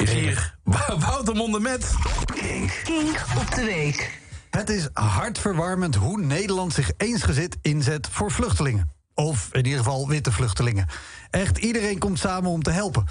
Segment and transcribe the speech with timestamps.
[0.00, 0.58] is hier
[0.98, 1.94] Wouter Monde met...
[2.34, 2.80] Kink.
[2.84, 4.20] Kink op de week.
[4.50, 8.90] Het is hartverwarmend hoe Nederland zich eensgezind inzet voor vluchtelingen.
[9.14, 10.86] Of in ieder geval witte vluchtelingen.
[11.30, 13.06] Echt iedereen komt samen om te helpen.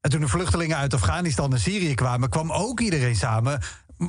[0.00, 2.28] En toen de vluchtelingen uit Afghanistan en Syrië kwamen...
[2.28, 3.60] kwam ook iedereen samen,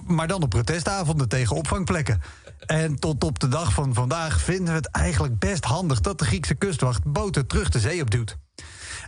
[0.07, 2.21] maar dan op protestavonden tegen opvangplekken.
[2.65, 6.01] En tot op de dag van vandaag vinden we het eigenlijk best handig...
[6.01, 8.37] dat de Griekse kustwacht boten terug de zee opduwt.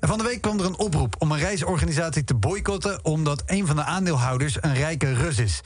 [0.02, 3.06] En van de week kwam er een oproep om een reisorganisatie te boycotten...
[3.06, 5.62] omdat een van de aandeelhouders een rijke Rus is...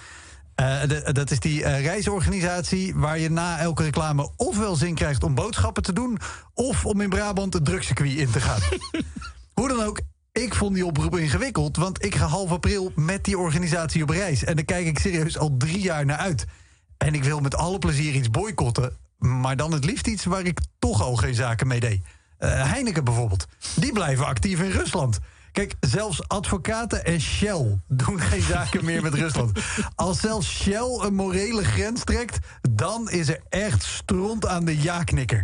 [0.61, 0.81] Uh,
[1.13, 5.83] dat is die uh, reisorganisatie waar je na elke reclame ofwel zin krijgt om boodschappen
[5.83, 6.19] te doen,
[6.53, 8.59] of om in Brabant het drugscircuit in te gaan.
[9.53, 10.01] Hoe dan ook,
[10.31, 14.43] ik vond die oproep ingewikkeld, want ik ga half april met die organisatie op reis.
[14.43, 16.45] En daar kijk ik serieus al drie jaar naar uit.
[16.97, 20.59] En ik wil met alle plezier iets boycotten, maar dan het liefst iets waar ik
[20.79, 22.01] toch al geen zaken mee deed.
[22.39, 23.45] Uh, Heineken bijvoorbeeld.
[23.75, 25.19] Die blijven actief in Rusland.
[25.55, 29.59] Kijk, zelfs advocaten en Shell doen geen zaken meer met Rusland.
[29.95, 32.37] Als zelfs Shell een morele grens trekt,
[32.71, 35.43] dan is er echt stront aan de ja-knikker.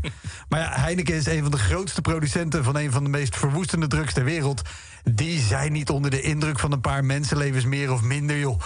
[0.50, 3.88] Maar ja, Heineken is een van de grootste producenten van een van de meest verwoestende
[3.88, 4.62] drugs ter wereld.
[5.04, 8.60] Die zijn niet onder de indruk van een paar mensenlevens meer of minder, joh.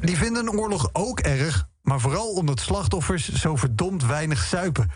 [0.00, 4.90] Die vinden een oorlog ook erg, maar vooral omdat slachtoffers zo verdomd weinig suipen.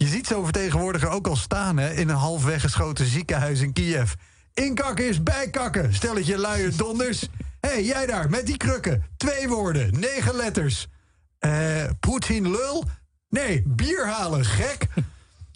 [0.00, 4.12] Je ziet zo'n vertegenwoordiger ook al staan hè, in een half weggeschoten ziekenhuis in Kiev.
[4.54, 5.94] Inkakken is bijkakken.
[5.94, 7.20] Stelletje luie donders.
[7.60, 9.04] Hé, hey, jij daar, met die krukken.
[9.16, 10.86] Twee woorden, negen letters.
[11.38, 12.84] Eh, Poetin lul?
[13.28, 14.86] Nee, bier halen, gek.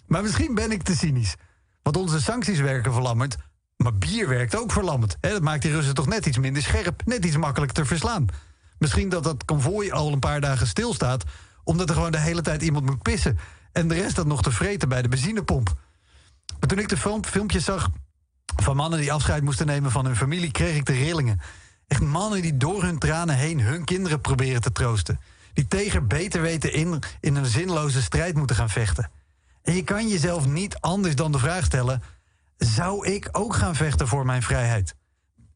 [0.07, 1.35] Maar misschien ben ik te cynisch.
[1.81, 3.35] Want onze sancties werken verlammend.
[3.77, 5.17] Maar bier werkt ook verlammend.
[5.19, 7.01] dat maakt die Russen toch net iets minder scherp.
[7.05, 8.25] Net iets makkelijk te verslaan.
[8.77, 11.23] Misschien dat dat konvooi al een paar dagen stilstaat...
[11.65, 13.39] omdat er gewoon de hele tijd iemand moet pissen.
[13.71, 15.73] En de rest dat nog te vreten bij de benzinepomp.
[16.59, 17.89] Maar toen ik de film, filmpjes zag
[18.55, 21.39] van mannen die afscheid moesten nemen van hun familie, kreeg ik de rillingen.
[21.87, 25.19] Echt mannen die door hun tranen heen hun kinderen proberen te troosten.
[25.53, 29.11] Die tegen beter weten in, in een zinloze strijd moeten gaan vechten.
[29.61, 32.01] En je kan jezelf niet anders dan de vraag stellen:
[32.57, 34.95] zou ik ook gaan vechten voor mijn vrijheid?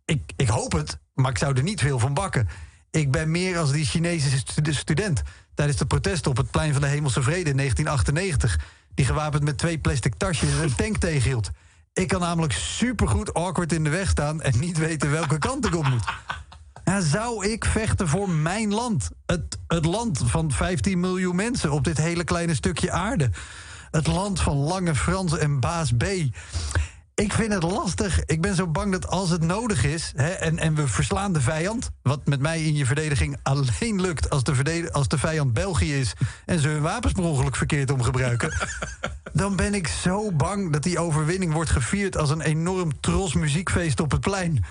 [0.05, 2.50] Ik, ik hoop het, maar ik zou er niet veel van bakken.
[2.91, 5.22] Ik ben meer als die Chinese student
[5.53, 8.59] tijdens de protesten op het plein van de Hemelse Vrede in 1998,
[8.94, 11.49] die gewapend met twee plastic tasjes een tank tegenhield.
[11.94, 15.75] Ik kan namelijk supergoed awkward in de weg staan en niet weten welke kant ik
[15.75, 16.03] op moet.
[16.99, 19.09] Zou ik vechten voor mijn land?
[19.25, 23.29] Het, het land van 15 miljoen mensen op dit hele kleine stukje aarde.
[23.91, 26.03] Het land van Lange Frans en Baas B.
[27.19, 28.25] Ik vind het lastig.
[28.25, 30.12] Ik ben zo bang dat als het nodig is...
[30.16, 31.90] Hè, en, en we verslaan de vijand...
[32.02, 34.30] wat met mij in je verdediging alleen lukt...
[34.30, 36.13] als de, als de vijand België is...
[36.46, 38.53] en ze hun wapens per ongeluk verkeerd om gebruiken...
[39.34, 42.18] dan ben ik zo bang dat die overwinning wordt gevierd...
[42.18, 44.66] als een enorm tros muziekfeest op het plein.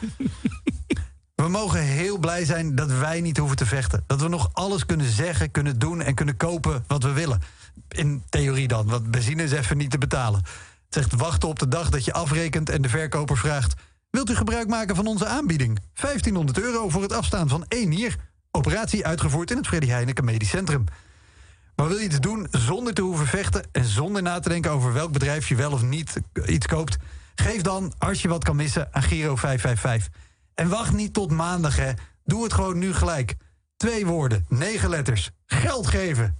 [1.34, 4.04] We mogen heel blij zijn dat wij niet hoeven te vechten.
[4.06, 7.42] Dat we nog alles kunnen zeggen, kunnen doen en kunnen kopen wat we willen.
[7.88, 10.42] In theorie dan, want benzine is even niet te betalen.
[10.88, 13.74] Het zegt wachten op de dag dat je afrekent en de verkoper vraagt...
[14.10, 15.78] Wilt u gebruik maken van onze aanbieding?
[15.94, 18.16] 1500 euro voor het afstaan van één nier.
[18.50, 20.84] Operatie uitgevoerd in het Freddy Heineken Medisch Centrum.
[21.74, 23.62] Maar wil je iets doen zonder te hoeven vechten...
[23.72, 26.96] en zonder na te denken over welk bedrijf je wel of niet iets koopt...
[27.34, 30.22] geef dan, als je wat kan missen, aan Giro 555.
[30.54, 31.92] En wacht niet tot maandag, hè.
[32.24, 33.36] Doe het gewoon nu gelijk.
[33.76, 35.30] Twee woorden, negen letters.
[35.46, 36.36] Geld geven.